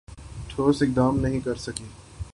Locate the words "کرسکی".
1.39-1.85